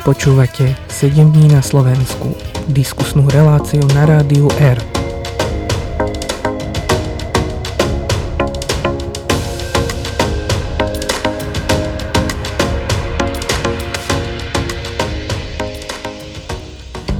[0.00, 2.32] Počúvate 7 dní na Slovensku,
[2.72, 4.80] diskusnú reláciu na rádiu R.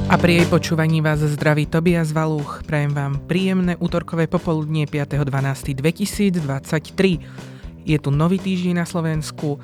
[0.09, 2.65] A pri jej počúvaní vás zdraví Tobias Valúch.
[2.65, 7.85] Prajem vám príjemné útorkové popoludnie 5.12.2023.
[7.85, 9.61] Je tu nový týždeň na Slovensku,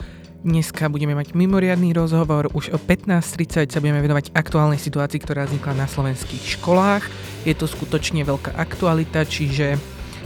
[0.47, 5.75] Dneska budeme mať mimoriadný rozhovor, už o 15.30 sa budeme venovať aktuálnej situácii, ktorá vznikla
[5.75, 7.03] na slovenských školách.
[7.43, 9.75] Je to skutočne veľká aktualita, čiže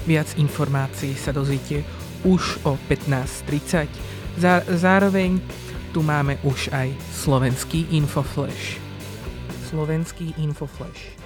[0.04, 1.88] viac informácií sa dozviete
[2.28, 3.88] už o 15.30.
[4.76, 5.40] Zároveň
[5.96, 8.76] tu máme už aj slovenský infoflash.
[9.72, 11.19] Slovenský infoflash.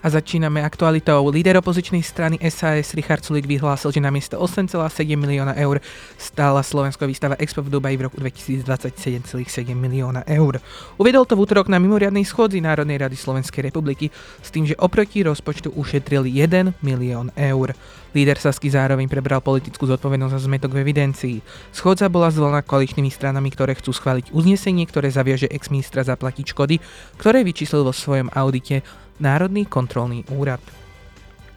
[0.00, 1.28] A začíname aktualitou.
[1.28, 4.80] Líder opozičnej strany SAS Richard Sulik vyhlásil, že namiesto 8,7
[5.12, 5.76] milióna eur
[6.16, 9.44] stála slovenská výstava Expo v Dubaji v roku 2027,7
[9.76, 10.56] milióna eur.
[10.96, 14.08] Uvedol to v útorok na mimoriadnej schôdzi Národnej rady Slovenskej republiky
[14.40, 17.76] s tým, že oproti rozpočtu ušetril 1 milión eur.
[18.16, 21.36] Líder Sasky zároveň prebral politickú zodpovednosť za zmetok v evidencii.
[21.76, 26.80] Schôdza bola zvolená koaličnými stranami, ktoré chcú schváliť uznesenie, ktoré zaviaže ex-ministra zaplatiť škody,
[27.20, 28.80] ktoré vyčíslil vo svojom audite
[29.20, 30.64] Národný kontrolný úrad.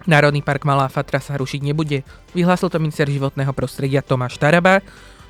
[0.04, 2.04] Národný park Malá Fatra sa rušiť nebude,
[2.36, 4.84] vyhlásil to minister životného prostredia Tomáš Taraba,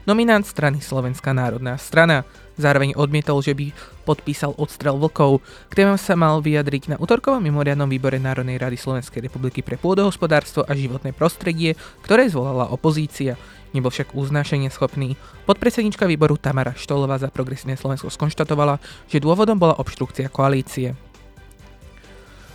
[0.10, 2.26] nominant strany Slovenská národná strana.
[2.58, 3.70] Zároveň odmietol, že by
[4.02, 5.46] podpísal odstrel vlkov.
[5.70, 10.66] K témam sa mal vyjadriť na útorkovom mimoriadnom výbore Národnej rady Slovenskej republiky pre pôdohospodárstvo
[10.66, 13.38] a životné prostredie, ktoré zvolala opozícia.
[13.78, 15.18] Nebol však uznášenie schopný.
[15.46, 21.13] Podpredsednička výboru Tamara Štolová za progresívne Slovensko skonštatovala, že dôvodom bola obštrukcia koalície.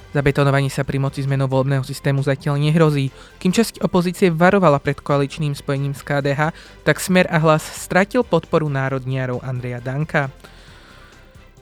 [0.08, 3.12] Zabetonovanie sa pri moci zmenou voľbného systému zatiaľ nehrozí.
[3.36, 8.72] Kým časť opozície varovala pred koaličným spojením s KDH, tak Smer a Hlas stratil podporu
[8.72, 10.32] národniarov Andreja Danka.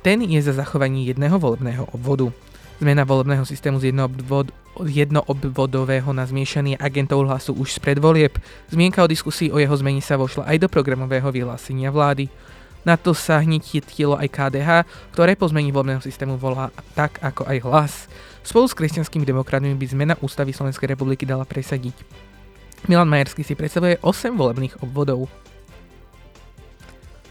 [0.06, 2.30] Ten je za zachovanie jedného volebného obvodu.
[2.78, 8.38] Zmena volebného systému z jednoobvod, jednoobvodového na zmiešaný agentov hlasu už z predvolieb.
[8.70, 12.30] Zmienka o diskusii o jeho zmeni sa vošla aj do programového vyhlásenia vlády.
[12.86, 14.70] Na to sa hneď chytilo aj KDH,
[15.10, 17.92] ktoré po zmení volebného systému volá tak ako aj hlas.
[18.46, 21.98] Spolu s kresťanskými demokratmi by zmena ústavy Slovenskej republiky dala presadiť.
[22.86, 25.26] Milan Majerský si predstavuje 8 volebných obvodov.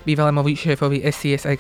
[0.04, 1.56] Bývalému šéfovi SIS a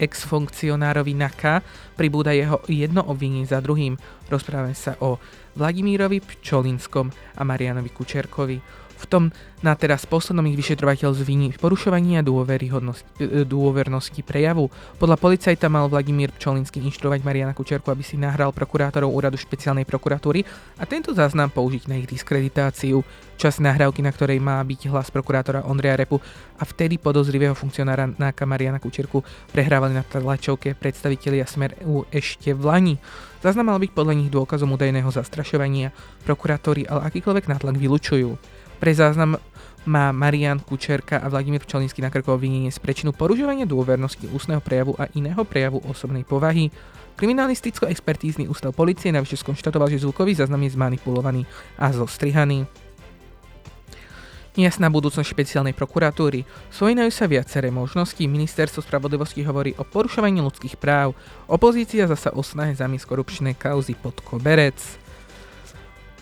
[0.00, 1.60] ex-funkcionárovi NAKA
[1.94, 4.00] pribúda jeho jedno obvinenie za druhým.
[4.32, 5.20] Rozprávame sa o
[5.52, 8.87] Vladimírovi Pčolinskom a Marianovi Kučerkovi.
[8.98, 9.24] V tom
[9.58, 12.26] na teraz poslednom ich vyšetrovateľ zviní porušovania e,
[13.42, 14.70] dôvernosti prejavu.
[14.98, 20.46] Podľa policajta mal Vladimír Pčolinsky inštruovať Mariana Kučerku, aby si nahral prokurátorov úradu špeciálnej prokuratúry
[20.78, 23.02] a tento záznam použiť na ich diskreditáciu.
[23.38, 26.18] Čas nahrávky, na ktorej má byť hlas prokurátora Ondreja Repu
[26.58, 29.22] a vtedy podozrivého funkcionára Náka Mariana Kučerku
[29.54, 32.94] prehrávali na tlačovke predstavitelia Smer EU ešte v Lani.
[33.38, 35.94] Záznam mal byť podľa nich dôkazom údajného zastrašovania.
[36.26, 38.57] Prokurátori ale akýkoľvek nátlak vylučujú.
[38.78, 39.42] Pre záznam
[39.86, 44.94] má Marian Kučerka a Vladimír Pčolinský na krku obvinenie z prečinu porušovania dôvernosti ústneho prejavu
[45.00, 46.70] a iného prejavu osobnej povahy.
[47.18, 51.42] Kriminalisticko-expertízny ústav policie navyše skonštatoval, že zvukový záznam je zmanipulovaný
[51.74, 52.62] a zostrihaný.
[54.58, 56.42] Nejasná budúcnosť špeciálnej prokuratúry.
[56.74, 58.18] Svojinajú sa viaceré možnosti.
[58.18, 61.14] Ministerstvo spravodlivosti hovorí o porušovaní ľudských práv.
[61.46, 64.78] Opozícia zasa o snahe zamiesť korupčné kauzy pod koberec.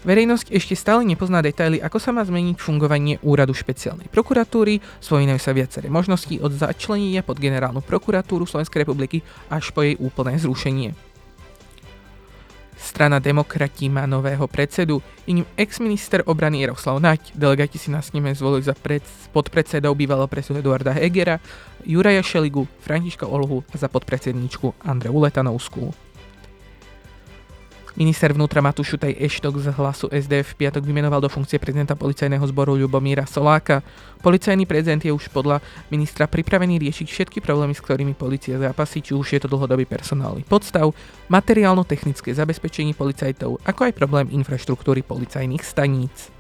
[0.06, 5.50] Verejnosť ešte stále nepozná detaily, ako sa má zmeniť fungovanie úradu špeciálnej prokuratúry, spomínajú sa
[5.50, 10.94] viaceré možnosti od začlenenia pod generálnu prokuratúru Slovenskej republiky až po jej úplné zrušenie.
[12.78, 18.62] Strana demokratí má nového predsedu, iným ex-minister obrany Jaroslav Naď, delegáti si na snime zvolili
[18.62, 19.02] za pred,
[19.34, 21.42] podpredsedov bývalého predsedu Eduarda Hegera,
[21.82, 26.05] Juraja Šeligu, Františka Olhu a za podpredsedničku Andreu Letanovskú.
[27.96, 32.76] Minister vnútra Matúš Eštok z hlasu SDF v piatok vymenoval do funkcie prezidenta policajného zboru
[32.76, 33.80] Ľubomíra Soláka.
[34.20, 39.16] Policajný prezident je už podľa ministra pripravený riešiť všetky problémy, s ktorými policia zápasí, či
[39.16, 40.92] už je to dlhodobý personálny podstav,
[41.32, 46.36] materiálno-technické zabezpečenie policajtov, ako aj problém infraštruktúry policajných staníc.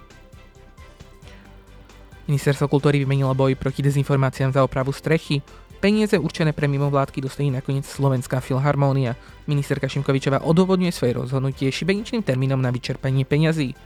[2.28, 5.40] Ministerstvo kultúry vymenilo boj proti dezinformáciám za opravu strechy.
[5.76, 9.12] Peniaze určené pre mimovládky dostane nakoniec Slovenská filharmónia.
[9.44, 13.76] Ministerka Šimkovičová odôvodňuje svoje rozhodnutie šibeničným termínom na vyčerpanie peňazí.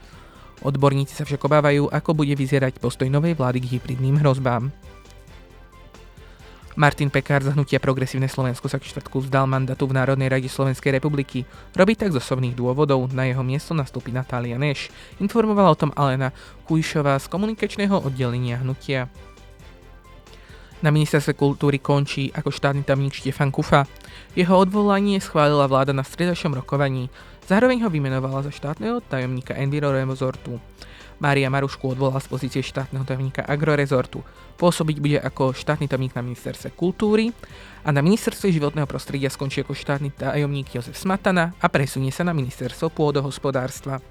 [0.63, 4.71] Odborníci sa však obávajú, ako bude vyzerať postoj novej vlády k hybridným hrozbám.
[6.79, 10.95] Martin Pekár z hnutia Progresívne Slovensko sa k štvrtku vzdal mandátu v Národnej rade Slovenskej
[10.95, 11.43] republiky.
[11.75, 14.87] Robí tak z osobných dôvodov, na jeho miesto nastúpi Natália Neš.
[15.19, 16.31] Informovala o tom Alena
[16.71, 19.11] Kujšová z komunikačného oddelenia hnutia.
[20.81, 23.85] Na ministerstve kultúry končí ako štátny tamník Štefan Kufa.
[24.33, 27.05] Jeho odvolanie schválila vláda na stredajšom rokovaní.
[27.45, 30.57] Zároveň ho vymenovala za štátneho tajomníka Enviro Resortu.
[31.21, 34.25] Mária Marušku odvolala z pozície štátneho tajomníka Agrorezortu.
[34.57, 37.29] Pôsobiť bude ako štátny tajomník na ministerstve kultúry
[37.85, 42.33] a na ministerstve životného prostredia skončí ako štátny tajomník Jozef Smatana a presunie sa na
[42.33, 44.01] ministerstvo pôdohospodárstva.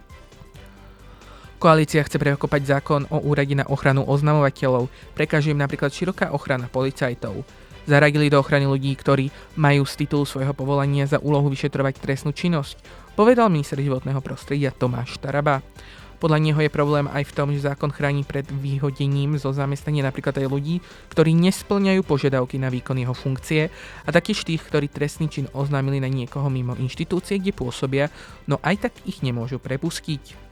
[1.60, 4.88] Koalícia chce prekopať zákon o úrade na ochranu oznamovateľov.
[5.12, 7.44] Prekáže im napríklad široká ochrana policajtov.
[7.84, 9.28] Zaradili do ochrany ľudí, ktorí
[9.60, 12.80] majú z titulu svojho povolania za úlohu vyšetrovať trestnú činnosť,
[13.12, 15.60] povedal minister životného prostredia Tomáš Taraba.
[16.16, 20.40] Podľa neho je problém aj v tom, že zákon chráni pred vyhodením zo zamestnania napríklad
[20.40, 20.80] aj ľudí,
[21.12, 23.68] ktorí nesplňajú požiadavky na výkon jeho funkcie
[24.04, 28.08] a taktiež tých, ktorí trestný čin oznámili na niekoho mimo inštitúcie, kde pôsobia,
[28.48, 30.48] no aj tak ich nemôžu prepustiť.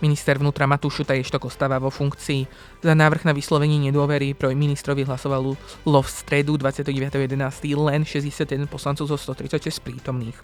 [0.00, 2.48] Minister vnútra Matúš Šutaj-Eštok ostáva vo funkcii.
[2.80, 7.36] Za návrh na vyslovenie nedôvery pro ministrovi hlasovalo v stredu 29.11.
[7.76, 10.40] len 61 poslancov zo 136 prítomných.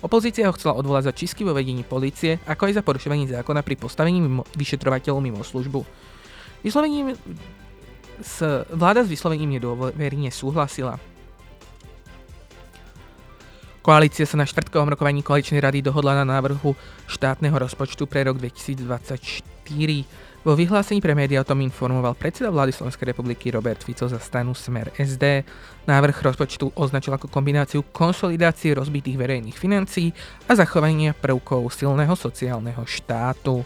[0.00, 3.74] Opozícia ho chcela odvolať za čistky vo vedení policie, ako aj za porušovanie zákona pri
[3.76, 5.82] postavení mimo, vyšetrovateľov mimo službu.
[6.62, 7.18] Vyslovením
[8.22, 8.38] s,
[8.70, 11.02] vláda s vyslovením nedôvery nesúhlasila.
[13.80, 16.76] Koalícia sa na štvrtkovom rokovaní koaličnej rady dohodla na návrhu
[17.08, 19.40] štátneho rozpočtu pre rok 2024.
[20.40, 24.52] Vo vyhlásení pre médiá o tom informoval predseda vlády Slovenskej republiky Robert Fico za stranu
[24.52, 25.48] Smer SD.
[25.88, 30.12] Návrh rozpočtu označil ako kombináciu konsolidácie rozbitých verejných financií
[30.44, 33.64] a zachovania prvkov silného sociálneho štátu.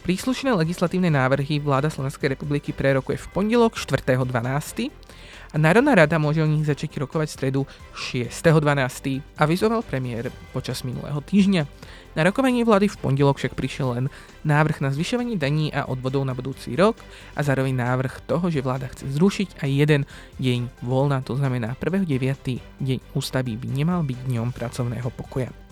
[0.00, 5.07] Príslušné legislatívne návrhy vláda Slovenskej republiky prerokuje v pondelok 4.12
[5.48, 7.60] a Národná rada môže o nich začať rokovať v stredu
[7.96, 9.24] 6.12.
[9.40, 11.64] avizoval premiér počas minulého týždňa.
[12.12, 14.04] Na rokovanie vlády v pondelok však prišiel len
[14.44, 16.98] návrh na zvyšovanie daní a odvodov na budúci rok
[17.32, 20.02] a zároveň návrh toho, že vláda chce zrušiť aj jeden
[20.42, 22.58] deň voľna, to znamená 1.9.
[22.82, 25.67] deň ústavy by nemal byť dňom pracovného pokoja.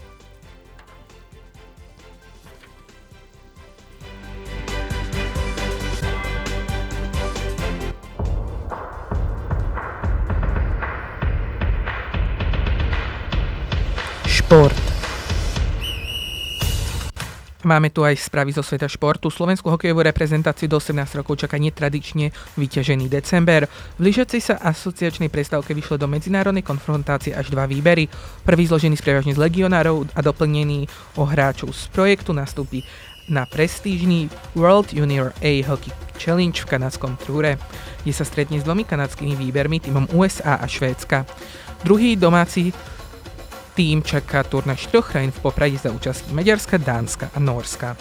[14.56, 14.80] Šport.
[17.60, 19.28] Máme tu aj správy zo sveta športu.
[19.28, 23.68] Slovenskú hokejovú reprezentáciu do 18 rokov čaká netradične vyťažený december.
[24.00, 28.08] V lyžacej sa asociačnej prestávke vyšlo do medzinárodnej konfrontácie až dva výbery.
[28.48, 30.88] Prvý zložený z z legionárov a doplnený
[31.20, 32.80] o hráčov z projektu nastúpi
[33.28, 37.60] na prestížny World Junior A Hockey Challenge v kanadskom Trúre,
[38.08, 41.28] kde sa stretne s dvomi kanadskými výbermi týmom USA a Švédska.
[41.84, 42.95] Druhý domáci
[43.76, 47.92] tým čaká turnaj štyroch krajín v poprade za účasti Maďarska, Dánska a Norska.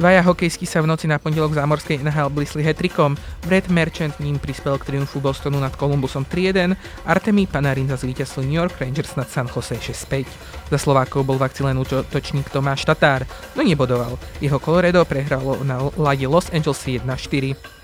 [0.00, 3.12] Dvaja hokejsky sa v noci na pondelok zámorskej NHL blisli hetrikom.
[3.44, 6.72] Brad Merchant ním prispel k triumfu Bostonu nad Columbusom 3-1,
[7.04, 10.72] Artemi Panarin za víťazstvo New York Rangers nad San Jose 6-5.
[10.72, 14.16] Za Slovákov bol v akcii len útočník Tomáš Tatár, no nebodoval.
[14.40, 17.81] Jeho Colorado prehralo na lade Los Angeles 1-4.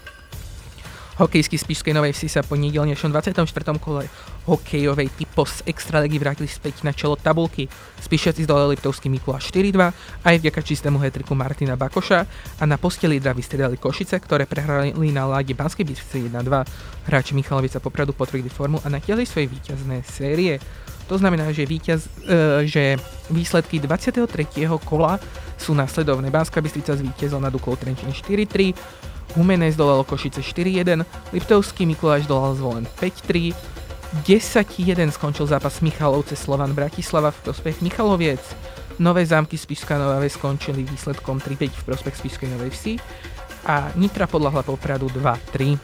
[1.18, 3.42] Hokejský z Spišskej Novej Vsi sa po nedelnejšom 24.
[3.82, 4.06] kole
[4.46, 7.66] hokejovej typos Extraligy vrátili späť na čelo tabulky.
[7.98, 9.90] Spišiaci zdolali Liptovský Mikuláš 4-2
[10.22, 12.22] aj vďaka čistému hetriku Martina Bakoša
[12.62, 17.10] a na posteli lídra vystredali Košice, ktoré prehrali na láde Banskej Bystrice 1-2.
[17.10, 20.62] Hráči Michalovica popradu potvrdili formu a natiahli svoje víťazné série.
[21.10, 22.94] To znamená, že, víťaz, e, že
[23.26, 24.22] výsledky 23.
[24.86, 25.18] kola
[25.58, 26.30] sú následovné.
[26.30, 28.70] Banská Bystrica zvíťazila nad Duklou Trenčín 4-3,
[29.36, 33.52] Humenez dolal Košice 4-1, Liptovský Mikuláš dolal Zvolen 5-3,
[34.24, 38.40] 10-1 skončil zápas Michalovce Slovan Bratislava v prospech Michaloviec.
[38.98, 42.94] Nové zámky Spišská Nové skončili výsledkom 3-5 v prospech Spišskej Novej Vsi
[43.68, 45.76] a Nitra podľahla Popradu 2-3.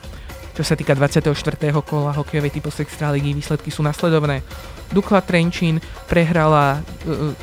[0.54, 1.34] Čo sa týka 24.
[1.84, 4.40] kola hokejovej typu Extraligy, výsledky sú nasledovné.
[4.94, 7.34] Dukla Trenčín prehrala uh,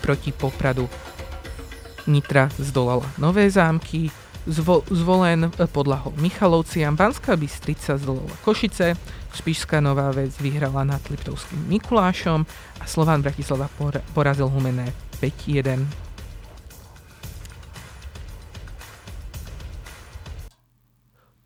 [0.00, 0.88] proti Popradu.
[2.06, 4.10] Nitra zdolala Nové zámky,
[4.46, 8.98] zvo, zvolen e, podľahol Michalovciam, Banská Bystrica zdolala Košice,
[9.32, 12.44] Spišská Nová Vec vyhrala nad Liptovským Mikulášom
[12.78, 13.70] a Slován Bratislava
[14.12, 15.86] porazil Humené 5-1.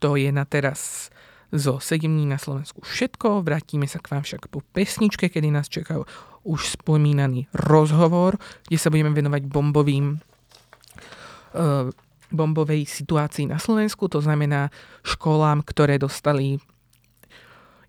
[0.04, 1.08] To je na teraz
[1.54, 3.46] zo 7 dní na Slovensku všetko.
[3.46, 6.02] Vrátime sa k vám však po pesničke, kedy nás čaká
[6.46, 11.90] už spomínaný rozhovor, kde sa budeme venovať bombovým uh,
[12.32, 14.70] bombovej situácii na Slovensku, to znamená
[15.06, 16.58] školám, ktoré dostali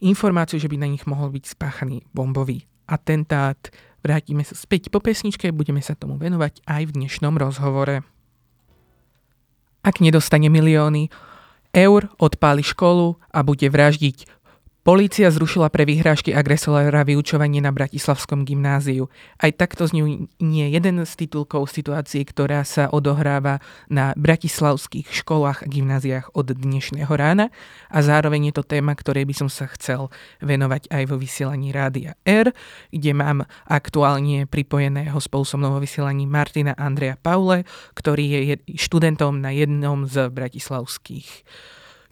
[0.01, 3.57] informáciu, že by na nich mohol byť spáchaný bombový atentát.
[4.05, 8.05] Vrátime sa späť po pesničke, budeme sa tomu venovať aj v dnešnom rozhovore.
[9.81, 11.09] Ak nedostane milióny,
[11.73, 14.36] eur, odpáli školu a bude vraždiť
[14.87, 19.11] Polícia zrušila pre vyhrážky agresora vyučovanie na Bratislavskom gymnáziu.
[19.35, 23.59] Aj takto z ňu nie jeden z titulkov situácie, ktorá sa odohráva
[23.91, 27.51] na bratislavských školách a gymnáziách od dnešného rána
[27.91, 30.07] a zároveň je to téma, ktorej by som sa chcel
[30.39, 32.55] venovať aj vo vysielaní Rádia R,
[32.87, 39.35] kde mám aktuálne pripojeného spolu so mnou vo vysielaní Martina Andrea Paule, ktorý je študentom
[39.43, 41.43] na jednom z bratislavských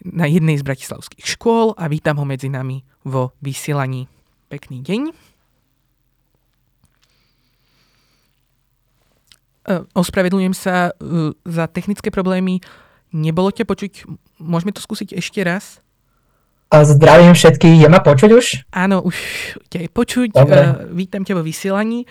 [0.03, 4.09] na jednej z bratislavských škôl a vítam ho medzi nami vo vysielaní.
[4.51, 5.01] Pekný deň.
[9.65, 12.61] E, ospravedlňujem sa e, za technické problémy.
[13.15, 14.05] Nebolo ťa počuť?
[14.37, 15.81] Môžeme to skúsiť ešte raz?
[16.69, 17.87] Zdravím všetkých.
[17.87, 18.45] Je ma počuť už?
[18.75, 19.15] Áno, už
[19.71, 20.29] ťa je počuť.
[20.35, 20.61] Dobre.
[20.61, 22.05] E, vítam ťa vo vysielaní.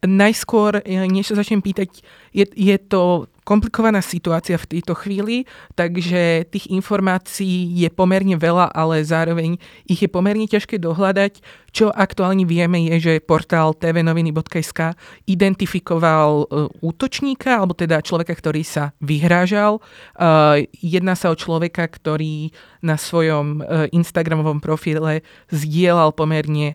[0.00, 2.00] Najskôr, než sa začnem pýtať,
[2.32, 9.02] je, je to komplikovaná situácia v tejto chvíli, takže tých informácií je pomerne veľa, ale
[9.02, 11.42] zároveň ich je pomerne ťažké dohľadať.
[11.70, 18.90] Čo aktuálne vieme je, že portál tvnoviny.sk identifikoval uh, útočníka, alebo teda človeka, ktorý sa
[18.98, 19.78] vyhrážal.
[20.18, 22.50] Uh, jedná sa o človeka, ktorý
[22.82, 26.74] na svojom uh, Instagramovom profile zdieľal pomerne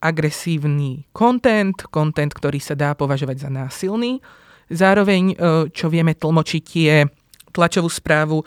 [0.00, 4.24] agresívny content, content, ktorý sa dá považovať za násilný.
[4.70, 5.36] Zároveň, e,
[5.74, 6.96] čo vieme tlmočiť, je
[7.50, 8.44] tlačovú správu e,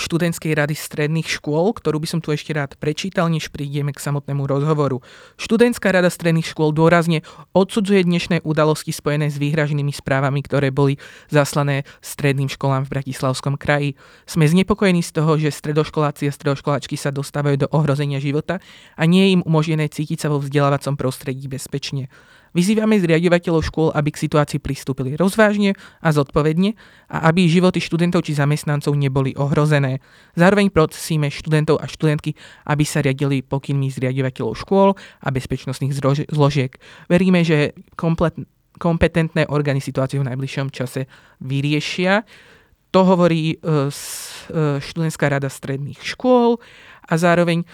[0.00, 4.48] študentskej rady stredných škôl, ktorú by som tu ešte rád prečítal, než prídeme k samotnému
[4.48, 5.04] rozhovoru.
[5.36, 10.96] Študentská rada stredných škôl dôrazne odsudzuje dnešné udalosti spojené s výhraženými správami, ktoré boli
[11.28, 13.94] zaslané stredným školám v Bratislavskom kraji.
[14.24, 18.58] Sme znepokojení z toho, že stredoškoláci a stredoškoláčky sa dostávajú do ohrozenia života
[18.96, 22.08] a nie je im umožnené cítiť sa vo vzdelávacom prostredí bezpečne.
[22.56, 26.72] Vyzývame zriadovateľov škôl, aby k situácii pristúpili rozvážne a zodpovedne
[27.12, 30.00] a aby životy študentov či zamestnancov neboli ohrozené.
[30.40, 32.32] Zároveň prosíme študentov a študentky,
[32.64, 35.92] aby sa riadili pokynmi zriadovateľov škôl a bezpečnostných
[36.32, 36.72] zložiek.
[37.12, 38.32] Veríme, že komplet,
[38.80, 41.04] kompetentné orgány situáciu v najbližšom čase
[41.44, 42.24] vyriešia.
[42.96, 43.90] To hovorí e, e,
[44.80, 46.56] študentská rada stredných škôl
[47.04, 47.66] a zároveň e,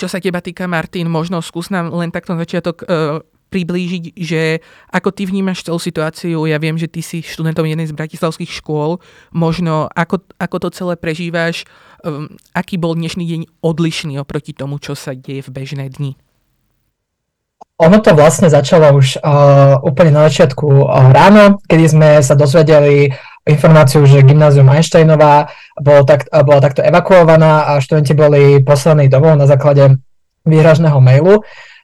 [0.00, 3.20] čo sa teba týka, Martin, možno skús nám len takto na začiatok uh,
[3.52, 7.92] priblížiť, že ako ty vnímaš celú situáciu, ja viem, že ty si študentom jednej z
[7.92, 9.04] bratislavských škôl,
[9.36, 11.68] možno ako, ako to celé prežíváš,
[12.00, 16.16] um, aký bol dnešný deň odlišný oproti tomu, čo sa deje v bežné dni?
[17.82, 23.12] Ono to vlastne začalo už uh, úplne na začiatku uh, ráno, kedy sme sa dozvedeli
[23.42, 29.50] informáciu, že gymnázium Einsteinová bolo tak, bola takto evakuovaná a študenti boli poslaní domov na
[29.50, 29.98] základe
[30.46, 31.42] výhražného mailu.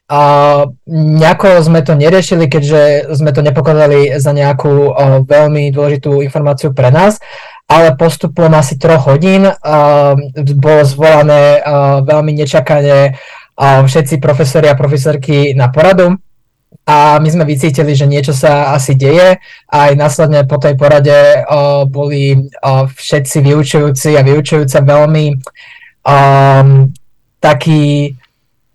[0.09, 0.21] A
[0.89, 6.89] nejako sme to neriešili, keďže sme to nepokladali za nejakú o, veľmi dôležitú informáciu pre
[6.89, 7.21] nás,
[7.69, 9.53] ale postupom asi troch hodín o,
[10.57, 13.21] bolo zvolané o, veľmi nečakane
[13.59, 16.15] všetci profesori a profesorky na poradu
[16.89, 19.37] a my sme vycítili, že niečo sa asi deje
[19.69, 25.37] aj následne po tej porade uh, boli uh, všetci vyučujúci a vyučujúce veľmi
[26.09, 26.89] um,
[27.45, 28.17] takí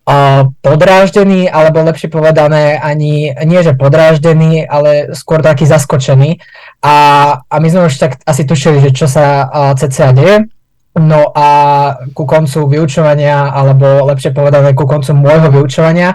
[0.06, 6.38] uh, podráždení, alebo lepšie povedané ani nie, že podráždení, ale skôr takí zaskočení.
[6.86, 6.96] A,
[7.50, 10.46] a my sme už tak asi tušili, že čo sa uh, cca deje.
[10.94, 11.50] No a
[12.14, 16.14] ku koncu vyučovania, alebo lepšie povedané ku koncu môjho vyučovania,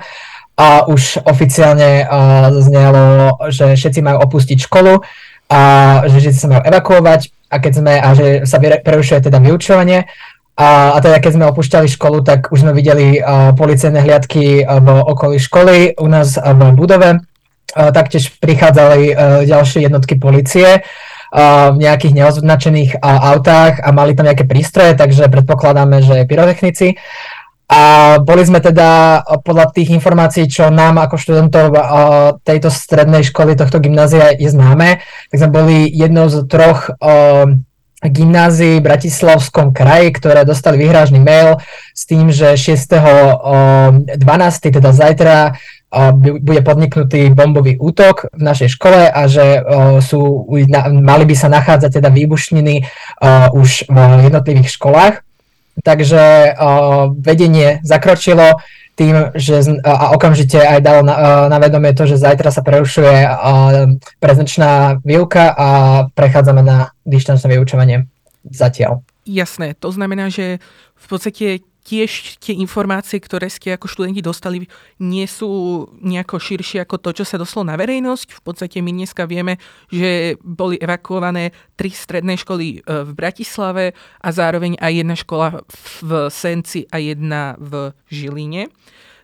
[0.58, 4.98] a už oficiálne uh, znelo, že všetci majú opustiť školu
[5.46, 5.60] a
[6.10, 10.10] že všetci sa majú evakuovať a keď sme, a že sa prerušuje teda vyučovanie.
[10.58, 14.88] A, a teda keď sme opúšťali školu, tak už sme videli uh, policajné hliadky v
[15.06, 17.22] okolí školy u nás uh, v budove.
[17.22, 24.18] Uh, taktiež prichádzali uh, ďalšie jednotky policie uh, v nejakých neoznačených uh, autách a mali
[24.18, 26.98] tam nejaké prístroje, takže predpokladáme, že pyrotechnici.
[27.68, 31.68] A boli sme teda podľa tých informácií, čo nám ako študentov
[32.40, 36.88] tejto strednej školy, tohto gymnázia je známe, tak sme boli jednou z troch
[37.98, 41.58] gymnázií v Bratislavskom kraji, ktoré dostali vyhrážný mail
[41.92, 44.16] s tým, že 6.12.,
[44.72, 45.58] teda zajtra,
[46.22, 49.60] bude podniknutý bombový útok v našej škole a že
[50.00, 50.48] sú,
[51.04, 52.86] mali by sa nachádzať teda výbušniny
[53.52, 55.27] už v jednotlivých školách.
[55.84, 58.58] Takže uh, vedenie zakročilo
[58.98, 63.94] tým, že a okamžite aj dalo na, na vedomie to, že zajtra sa prerušuje uh,
[64.18, 65.68] prezenčná výuka a
[66.10, 68.10] prechádzame na dištančné vyučovanie
[68.42, 69.06] zatiaľ.
[69.22, 70.58] Jasné, to znamená, že
[70.98, 74.68] v podstate tiež tie informácie, ktoré ste ako študenti dostali,
[75.00, 75.48] nie sú
[76.04, 78.36] nejako širšie ako to, čo sa dostalo na verejnosť.
[78.36, 79.56] V podstate my dneska vieme,
[79.88, 85.48] že boli evakuované tri stredné školy e, v Bratislave a zároveň aj jedna škola
[86.04, 88.68] v Senci a jedna v Žiline.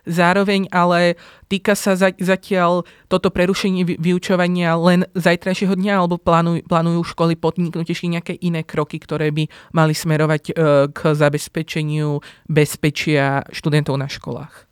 [0.05, 1.17] Zároveň ale
[1.49, 8.07] týka sa zatiaľ toto prerušenie vyučovania len zajtrajšieho dňa, alebo plánujú, plánujú školy podniknúť ešte
[8.09, 10.53] nejaké iné kroky, ktoré by mali smerovať e,
[10.93, 14.65] k zabezpečeniu bezpečia študentov na školách?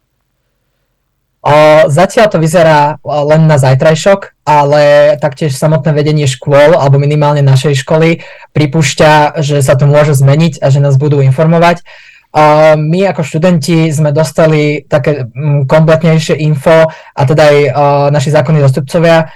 [1.84, 8.24] Zatiaľ to vyzerá len na zajtrajšok, ale taktiež samotné vedenie škôl, alebo minimálne našej školy,
[8.56, 11.84] pripúšťa, že sa to môže zmeniť a že nás budú informovať.
[12.76, 17.58] My ako študenti sme dostali také mm, kompletnejšie info a teda aj
[18.10, 19.30] naši zákonní zastupcovia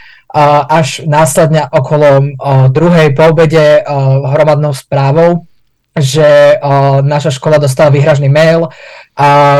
[0.67, 2.35] až následne okolo
[2.73, 3.85] druhej po obede
[4.27, 5.47] hromadnou správou,
[5.95, 6.59] že
[7.01, 8.67] naša škola dostala výhražný mail,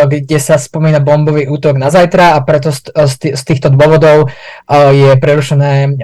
[0.05, 4.27] kde sa spomína bombový útok na zajtra a preto z týchto dôvodov
[4.91, 5.97] je prerušené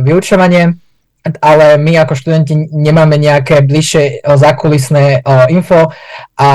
[0.00, 0.76] vyučovanie
[1.40, 5.20] ale my ako študenti nemáme nejaké bližšie zákulisné
[5.52, 5.92] info
[6.40, 6.50] a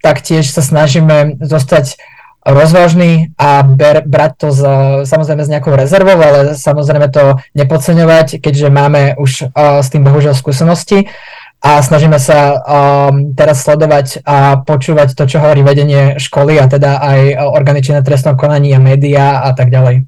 [0.00, 1.98] taktiež sa snažíme zostať
[2.46, 4.62] rozvážny a ber, brať to z,
[5.02, 10.38] samozrejme s nejakou rezervou, ale samozrejme to nepodceňovať, keďže máme už uh, s tým bohužiaľ
[10.38, 11.10] skúsenosti
[11.58, 17.02] a snažíme sa um, teraz sledovať a počúvať to, čo hovorí vedenie školy a teda
[17.02, 20.06] aj orgány činné trestnom konaní a médiá a tak ďalej.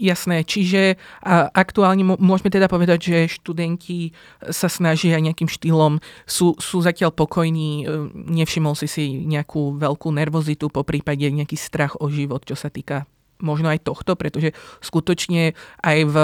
[0.00, 0.96] Jasné, čiže
[1.52, 4.16] aktuálne môžeme teda povedať, že študenti
[4.48, 10.72] sa snažia nejakým štýlom, sú, sú zatiaľ pokojní, e, nevšimol si si nejakú veľkú nervozitu,
[10.72, 13.04] po prípade nejaký strach o život, čo sa týka
[13.44, 15.52] možno aj tohto, pretože skutočne
[15.84, 16.16] aj v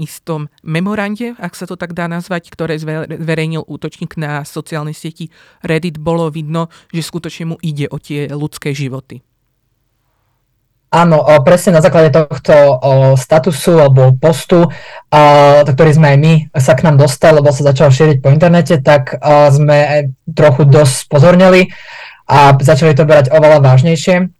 [0.00, 6.00] istom memorande, ak sa to tak dá nazvať, ktoré zverejnil útočník na sociálnej sieti Reddit,
[6.00, 9.24] bolo vidno, že skutočne mu ide o tie ľudské životy.
[10.90, 12.82] Áno, presne na základe tohto
[13.14, 14.66] statusu alebo postu,
[15.62, 19.14] ktorý sme aj my sa k nám dostali, lebo sa začal šíriť po internete, tak
[19.54, 21.70] sme trochu dosť pozornili
[22.26, 24.34] a začali to brať oveľa vážnejšie.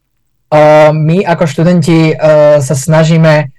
[0.90, 2.18] My ako študenti
[2.58, 3.54] sa snažíme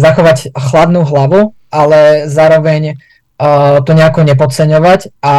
[0.00, 2.96] zachovať chladnú hlavu, ale zároveň
[3.84, 5.36] to nejako nepodceňovať a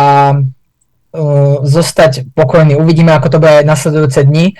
[1.65, 2.77] zostať pokojný.
[2.77, 4.53] Uvidíme, ako to bude aj nasledujúce dni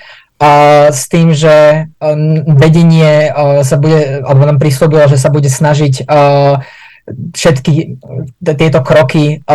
[0.91, 6.04] s tým, že um, vedenie uh, sa bude, alebo nám prislúbilo, že sa bude snažiť
[6.06, 6.60] uh,
[7.06, 8.02] všetky
[8.41, 9.45] tieto kroky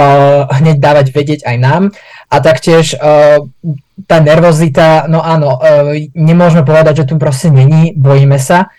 [0.54, 1.82] hneď dávať vedieť aj nám.
[2.30, 2.94] A taktiež
[4.06, 5.58] tá nervozita, no áno,
[6.14, 8.70] nemôžeme povedať, že tu proste není, bojíme sa.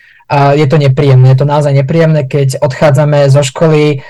[0.56, 4.08] Je to nepríjemné, je to naozaj nepríjemné, keď odchádzame zo školy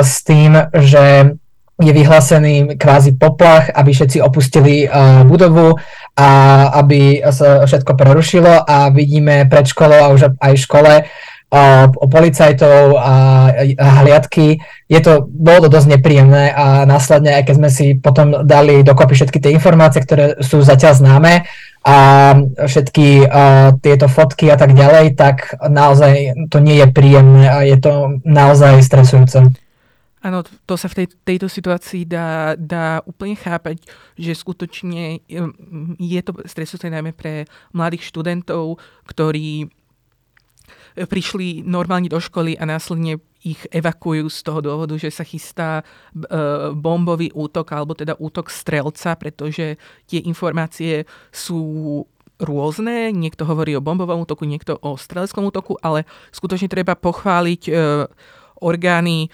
[0.00, 1.36] s tým, že
[1.80, 4.86] je vyhlásený kvázi poplach, aby všetci opustili
[5.24, 5.74] budovu
[6.14, 6.28] a
[6.78, 10.92] aby sa všetko prerušilo a vidíme pred školou a už aj v škole
[12.00, 13.14] o policajtov a,
[13.76, 14.56] a hliadky.
[14.88, 19.12] Je to, bolo to dosť nepríjemné a následne, aj keď sme si potom dali dokopy
[19.12, 21.44] všetky tie informácie, ktoré sú zatiaľ známe
[21.84, 21.96] a
[22.56, 27.76] všetky uh, tieto fotky a tak ďalej, tak naozaj to nie je príjemné a je
[27.76, 29.52] to naozaj stresujúce.
[30.22, 33.82] Áno, to sa v tej, tejto situácii dá, dá úplne chápať,
[34.14, 35.18] že skutočne
[35.98, 38.78] je to stresujúce najmä pre mladých študentov,
[39.10, 39.66] ktorí
[40.94, 45.84] prišli normálne do školy a následne ich evakuujú z toho dôvodu, že sa chystá e,
[46.78, 51.58] bombový útok alebo teda útok strelca, pretože tie informácie sú
[52.38, 53.10] rôzne.
[53.10, 57.72] Niekto hovorí o bombovom útoku, niekto o streleckom útoku, ale skutočne treba pochváliť e,
[58.62, 59.28] orgány, e,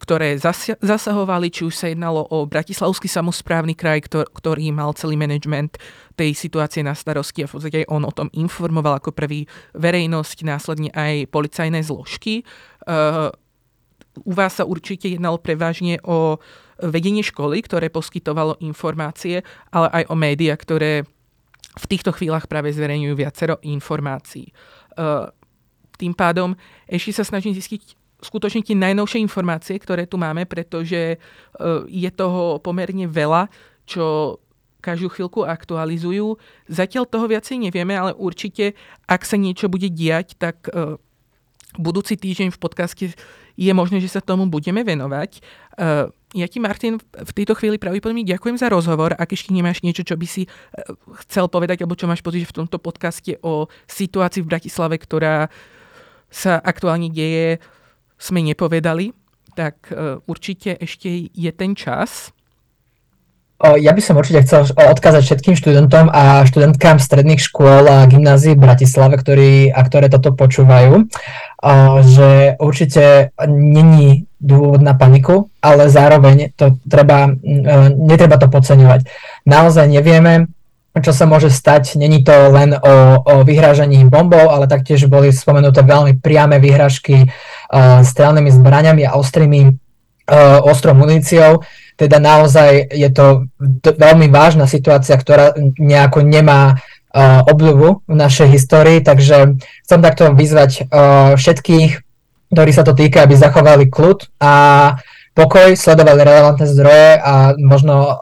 [0.00, 0.40] ktoré
[0.80, 5.76] zasahovali, či už sa jednalo o Bratislavský samozprávny kraj, ktorý mal celý management
[6.16, 9.44] tej situácie na starosti a v podstate on o tom informoval ako prvý
[9.76, 12.40] verejnosť, následne aj policajné zložky.
[12.40, 12.44] E,
[14.12, 16.36] u vás sa určite jednalo prevažne o
[16.82, 21.06] vedenie školy, ktoré poskytovalo informácie, ale aj o médiá, ktoré
[21.72, 24.50] v týchto chvíľach práve zverejňujú viacero informácií.
[24.50, 24.52] E,
[25.96, 26.58] tým pádom
[26.90, 31.16] ešte sa snažím zistiť, skutočne tie najnovšie informácie, ktoré tu máme, pretože e,
[31.90, 33.50] je toho pomerne veľa,
[33.84, 34.38] čo
[34.82, 36.38] každú chvíľku aktualizujú.
[36.66, 38.74] Zatiaľ toho viacej nevieme, ale určite,
[39.06, 40.98] ak sa niečo bude diať, tak e,
[41.78, 43.04] budúci týždeň v podcaste
[43.52, 45.30] je možné, že sa tomu budeme venovať.
[45.38, 45.40] E,
[46.32, 49.12] ja ti, Martin, v tejto chvíli pravdepodobne ďakujem za rozhovor.
[49.18, 50.48] Ak ešte nemáš niečo, čo by si
[51.28, 55.52] chcel povedať, alebo čo máš pocit v tomto podcaste o situácii v Bratislave, ktorá
[56.32, 57.60] sa aktuálne deje,
[58.22, 59.10] sme nepovedali,
[59.58, 62.30] tak e, určite ešte je ten čas.
[63.62, 68.64] ja by som určite chcel odkázať všetkým študentom a študentkám stredných škôl a gymnázií v
[68.66, 71.06] Bratislave, ktorí, a ktoré toto počúvajú,
[72.02, 77.30] že určite není dôvod na paniku, ale zároveň to treba,
[77.94, 79.06] netreba to podceňovať.
[79.46, 80.50] Naozaj nevieme,
[81.00, 81.96] čo sa môže stať.
[81.96, 88.04] Není to len o, o vyhrážaní bombov, ale taktiež boli spomenuté veľmi priame vyhrážky uh,
[88.04, 91.64] strelnými zbraniami a ostrými uh, ostrou muníciou
[91.96, 93.46] teda naozaj je to
[93.84, 100.70] veľmi vážna situácia, ktorá nejako nemá uh, obľubu v našej histórii, takže chcem takto vyzvať
[100.88, 101.90] uh, všetkých,
[102.52, 104.54] ktorí sa to týka, aby zachovali kľud a
[105.32, 108.14] pokoj, sledovali relevantné zdroje a možno uh,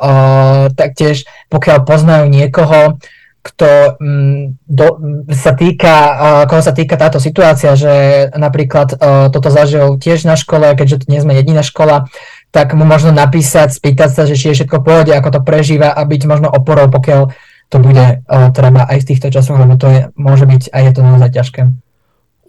[0.75, 3.03] taktiež, pokiaľ poznajú niekoho,
[3.41, 4.87] kto um, do,
[5.33, 10.37] sa týka, uh, koho sa týka táto situácia, že napríklad uh, toto zažil tiež na
[10.37, 12.07] škole, keďže to nie sme jediná škola,
[12.55, 15.91] tak mu možno napísať, spýtať sa, že či je všetko v pohode, ako to prežíva
[15.91, 17.33] a byť možno oporou, pokiaľ
[17.71, 20.91] to bude uh, treba aj v týchto časoch, lebo to je, môže byť a je
[20.95, 21.90] to naozaj ťažké.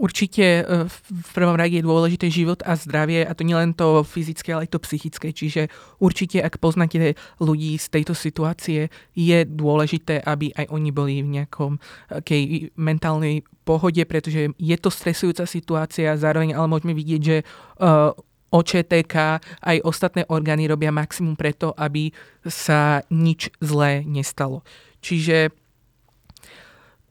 [0.01, 4.49] Určite e, v prvom rade je dôležité život a zdravie a to nielen to fyzické,
[4.49, 5.29] ale aj to psychické.
[5.29, 5.69] Čiže
[6.01, 11.77] určite, ak poznáte ľudí z tejto situácie, je dôležité, aby aj oni boli v nejakom
[12.09, 18.09] okay, mentálnej pohode, pretože je to stresujúca situácia, zároveň ale môžeme vidieť, že uh,
[18.51, 19.15] OČTK
[19.63, 22.09] aj ostatné orgány robia maximum preto, aby
[22.43, 24.65] sa nič zlé nestalo.
[25.01, 25.60] Čiže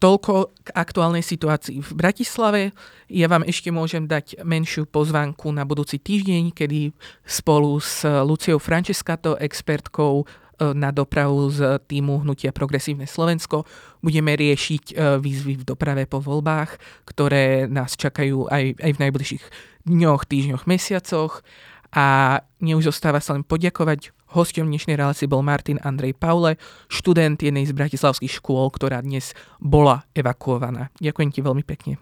[0.01, 0.33] toľko
[0.65, 2.61] k aktuálnej situácii v Bratislave.
[3.05, 6.89] Ja vám ešte môžem dať menšiu pozvánku na budúci týždeň, kedy
[7.21, 13.69] spolu s Luciou Franceskato, expertkou e, na dopravu z týmu Hnutia Progresívne Slovensko
[14.01, 19.43] budeme riešiť e, výzvy v doprave po voľbách, ktoré nás čakajú aj, aj v najbližších
[19.85, 21.45] dňoch, týždňoch, mesiacoch.
[21.91, 24.15] A mne už sa len poďakovať.
[24.31, 26.55] Hostom dnešnej relácie bol Martin Andrej Paule,
[26.87, 30.87] študent jednej z bratislavských škôl, ktorá dnes bola evakuovaná.
[31.03, 31.99] Ďakujem ti veľmi pekne.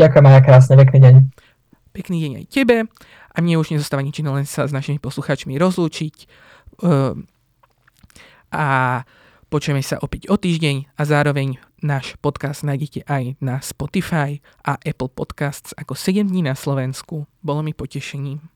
[0.00, 1.14] Ďakujem aj krásne, pekný deň.
[1.92, 2.76] Pekný deň aj tebe.
[3.28, 6.14] A mne už nezostáva nič len sa s našimi poslucháčmi rozlúčiť.
[6.80, 7.28] Ehm,
[8.48, 9.04] a
[9.52, 15.12] počujeme sa opäť o týždeň a zároveň Náš podcast nájdete aj na Spotify a Apple
[15.12, 17.28] Podcasts ako 7 dní na Slovensku.
[17.44, 18.53] Bolo mi potešením.